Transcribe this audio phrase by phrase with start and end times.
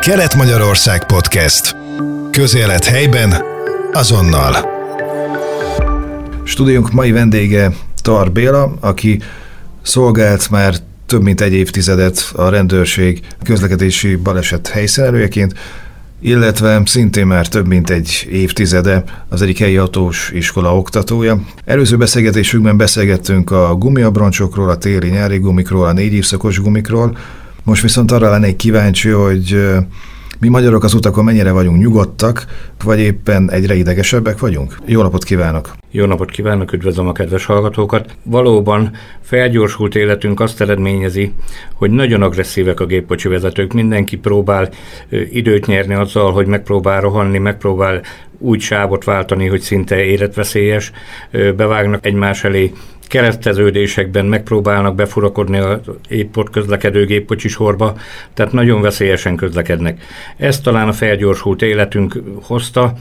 [0.00, 1.76] Kelet-Magyarország Podcast.
[2.30, 3.34] Közélet helyben,
[3.92, 4.54] azonnal.
[6.44, 9.20] Stúdiónk mai vendége Tar Béla, aki
[9.82, 10.74] szolgált már
[11.06, 15.54] több mint egy évtizedet a rendőrség közlekedési baleset helyszínelőjeként,
[16.20, 21.40] illetve szintén már több mint egy évtizede az egyik helyi autós iskola oktatója.
[21.64, 27.16] Előző beszélgetésünkben beszélgettünk a gumiabroncsokról, a téli-nyári gumikról, a négy évszakos gumikról,
[27.70, 29.68] most viszont arra lennék kíváncsi, hogy
[30.40, 32.44] mi magyarok az utakon mennyire vagyunk nyugodtak,
[32.84, 34.76] vagy éppen egyre idegesebbek vagyunk?
[34.86, 35.74] Jó napot kívánok!
[35.90, 38.16] Jó napot kívánok, üdvözlöm a kedves hallgatókat!
[38.22, 41.32] Valóban felgyorsult életünk azt eredményezi,
[41.74, 43.72] hogy nagyon agresszívek a gépkocsi vezetők.
[43.72, 44.68] Mindenki próbál
[45.30, 48.02] időt nyerni azzal, hogy megpróbál rohanni, megpróbál
[48.38, 50.92] úgy sávot váltani, hogy szinte életveszélyes,
[51.56, 52.72] bevágnak egymás elé
[53.10, 57.96] kereszteződésekben megpróbálnak befurakodni a épp ott közlekedő gépkocsi sorba,
[58.34, 60.02] tehát nagyon veszélyesen közlekednek.
[60.36, 62.92] Ez talán a felgyorsult életünk hozta.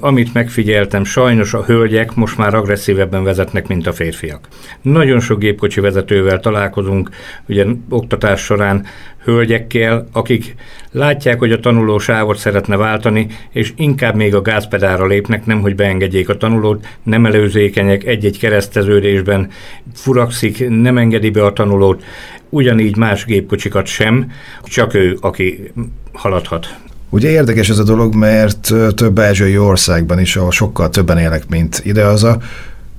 [0.00, 4.48] Amit megfigyeltem, sajnos a hölgyek most már agresszívebben vezetnek, mint a férfiak.
[4.82, 7.10] Nagyon sok gépkocsi vezetővel találkozunk,
[7.48, 8.86] ugye oktatás során
[9.24, 10.54] hölgyekkel, akik
[10.90, 15.74] látják, hogy a tanuló sávot szeretne váltani, és inkább még a gázpedára lépnek, nem hogy
[15.74, 19.50] beengedjék a tanulót, nem előzékenyek egy-egy kereszteződésben,
[19.94, 22.04] furakszik, nem engedi be a tanulót,
[22.48, 24.32] ugyanígy más gépkocsikat sem,
[24.64, 25.72] csak ő, aki
[26.12, 26.76] haladhat.
[27.10, 31.80] Ugye érdekes ez a dolog, mert több ázsiai országban is, ahol sokkal többen élnek, mint
[31.84, 32.40] idehaza,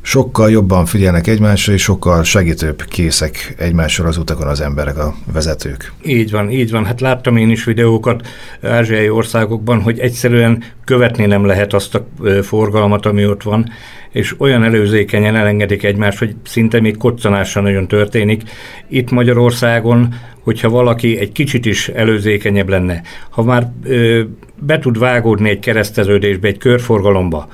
[0.05, 5.91] sokkal jobban figyelnek egymásra, és sokkal segítőbb készek egymással az utakon az emberek, a vezetők.
[6.05, 6.85] Így van, így van.
[6.85, 8.27] Hát láttam én is videókat
[8.61, 12.05] ázsiai országokban, hogy egyszerűen követni nem lehet azt a
[12.41, 13.69] forgalmat, ami ott van,
[14.11, 18.43] és olyan előzékenyen elengedik egymást, hogy szinte még koccanásra nagyon történik.
[18.87, 24.21] Itt Magyarországon, hogyha valaki egy kicsit is előzékenyebb lenne, ha már ö,
[24.59, 27.47] be tud vágódni egy kereszteződésbe, egy körforgalomba,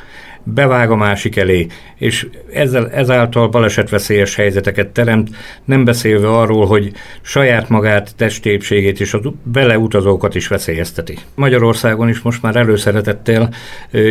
[0.43, 5.29] bevág a másik elé, és ezzel, ezáltal balesetveszélyes helyzeteket teremt,
[5.65, 6.91] nem beszélve arról, hogy
[7.21, 11.17] saját magát, testépségét és a beleutazókat is veszélyezteti.
[11.35, 13.53] Magyarországon is most már előszeretettel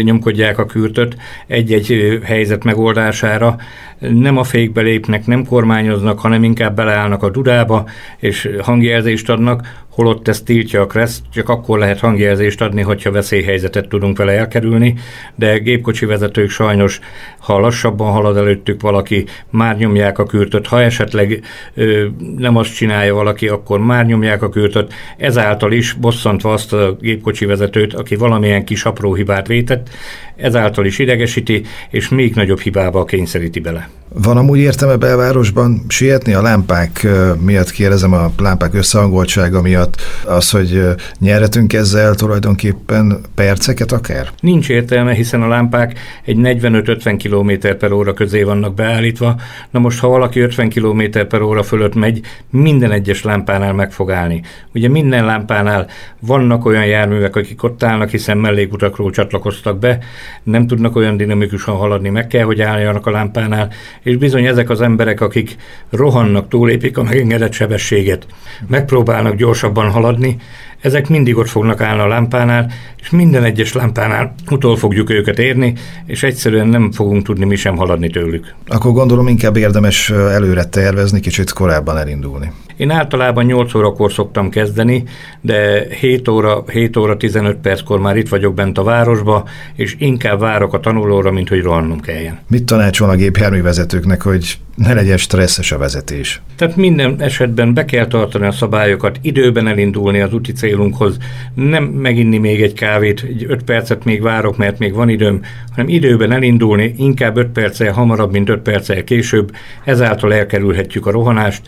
[0.02, 1.16] nyomkodják a kürtöt
[1.46, 3.56] egy-egy helyzet megoldására,
[3.98, 10.28] nem a fékbe lépnek, nem kormányoznak, hanem inkább beleállnak a dudába, és hangjelzést adnak, holott
[10.28, 14.94] ezt tiltja a KRESZ, csak akkor lehet hangjelzést adni, hogyha veszélyhelyzetet tudunk vele elkerülni,
[15.34, 17.00] de gépkocsi vezetők sajnos,
[17.38, 21.42] ha lassabban halad előttük valaki, már nyomják a kürtöt, ha esetleg
[21.74, 22.06] ö,
[22.36, 27.44] nem azt csinálja valaki, akkor már nyomják a kürtöt, ezáltal is bosszantva azt a gépkocsi
[27.44, 29.88] vezetőt, aki valamilyen kis apró hibát vétett,
[30.36, 33.88] ezáltal is idegesíti, és még nagyobb hibába kényszeríti bele.
[34.14, 37.06] Van amúgy értelme belvárosban sietni a lámpák
[37.44, 40.82] miatt, kérdezem a lámpák összehangoltsága miatt, az, hogy
[41.18, 44.28] nyerhetünk ezzel tulajdonképpen perceket akár?
[44.40, 49.40] Nincs értelme, hiszen a lámpák egy 45-50 km per óra közé vannak beállítva.
[49.70, 52.20] Na most, ha valaki 50 km per óra fölött megy,
[52.50, 54.42] minden egyes lámpánál meg fog állni.
[54.74, 55.86] Ugye minden lámpánál
[56.20, 59.98] vannak olyan járművek, akik ott állnak, hiszen mellékutakról csatlakoztak be,
[60.42, 64.80] nem tudnak olyan dinamikusan haladni, meg kell, hogy álljanak a lámpánál, és bizony ezek az
[64.80, 65.56] emberek, akik
[65.90, 68.26] rohannak, túlépik a megengedett sebességet,
[68.66, 70.36] megpróbálnak gyorsabban haladni,
[70.80, 75.74] ezek mindig ott fognak állni a lámpánál, és minden egyes lámpánál utol fogjuk őket érni,
[76.06, 78.54] és egyszerűen nem fogunk tudni mi sem haladni tőlük.
[78.66, 82.52] Akkor gondolom inkább érdemes előre tervezni, kicsit korábban elindulni.
[82.78, 85.04] Én általában 8 órakor szoktam kezdeni,
[85.40, 89.44] de 7 óra, 7 óra 15 perckor már itt vagyok bent a városba,
[89.74, 92.38] és inkább várok a tanulóra, mint hogy rohannom kelljen.
[92.48, 96.40] Mit tanácsol a gépjárművezetőknek, hogy ne legyen stresszes a vezetés?
[96.56, 101.16] Tehát minden esetben be kell tartani a szabályokat, időben elindulni az úti célunkhoz,
[101.54, 105.40] nem meginni még egy kávét, egy 5 percet még várok, mert még van időm,
[105.70, 111.62] hanem időben elindulni, inkább 5 perccel hamarabb, mint 5 perccel később, ezáltal elkerülhetjük a rohanást,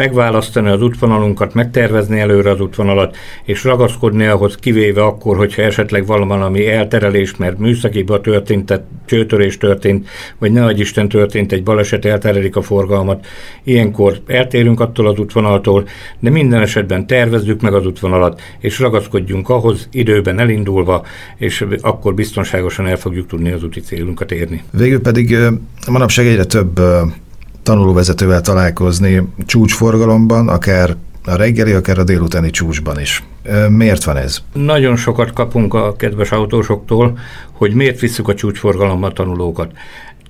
[0.00, 6.68] megválasztani az útvonalunkat, megtervezni előre az útvonalat, és ragaszkodni ahhoz, kivéve akkor, hogyha esetleg valami
[6.68, 10.08] elterelés, mert műszakiba történt, tehát csőtörés történt,
[10.38, 13.26] vagy ne Isten történt egy baleset, elterelik a forgalmat.
[13.64, 15.88] Ilyenkor eltérünk attól az útvonaltól,
[16.18, 21.04] de minden esetben tervezzük meg az útvonalat, és ragaszkodjunk ahhoz időben elindulva,
[21.36, 24.62] és akkor biztonságosan el fogjuk tudni az úti célunkat érni.
[24.72, 25.36] Végül pedig
[25.90, 26.80] manapság egyre több
[27.70, 33.24] tanulóvezetővel találkozni csúcsforgalomban, akár a reggeli, akár a délutáni csúcsban is.
[33.68, 34.38] Miért van ez?
[34.52, 37.18] Nagyon sokat kapunk a kedves autósoktól,
[37.52, 39.72] hogy miért visszük a csúcsforgalomba tanulókat.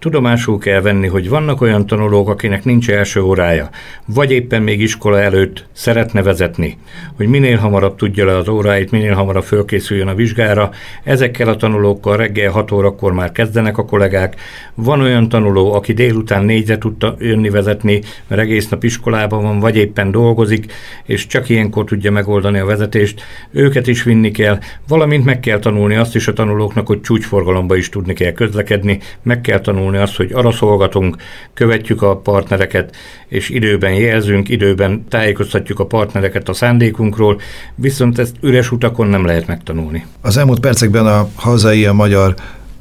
[0.01, 3.71] Tudomásul kell venni, hogy vannak olyan tanulók, akinek nincs első órája,
[4.07, 6.79] vagy éppen még iskola előtt szeretne vezetni,
[7.17, 10.71] hogy minél hamarabb tudja le az óráit, minél hamarabb fölkészüljön a vizsgára.
[11.05, 14.41] Ezekkel a tanulókkal reggel 6 órakor már kezdenek a kollégák.
[14.75, 19.77] Van olyan tanuló, aki délután négyre tudta jönni vezetni, mert egész nap iskolában van, vagy
[19.77, 20.73] éppen dolgozik,
[21.05, 23.23] és csak ilyenkor tudja megoldani a vezetést.
[23.51, 24.59] Őket is vinni kell,
[24.89, 29.41] valamint meg kell tanulni azt is a tanulóknak, hogy csúcsforgalomba is tudni kell közlekedni, meg
[29.41, 31.17] kell tanulni azt, hogy arra szolgatunk,
[31.55, 32.97] követjük a partnereket,
[33.29, 37.41] és időben jelzünk, időben tájékoztatjuk a partnereket a szándékunkról,
[37.75, 40.07] viszont ezt üres utakon nem lehet megtanulni.
[40.21, 42.35] Az elmúlt percekben a hazai, a magyar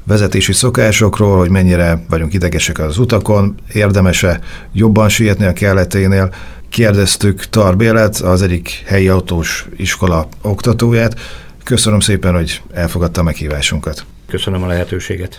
[0.04, 4.40] vezetési szokásokról, hogy mennyire vagyunk idegesek az utakon, érdemese
[4.72, 6.34] jobban sietni a kelleténél.
[6.68, 11.20] Kérdeztük Tarbélet, az egyik helyi autós iskola oktatóját.
[11.64, 14.04] Köszönöm szépen, hogy elfogadta a meghívásunkat.
[14.28, 15.38] Köszönöm a lehetőséget.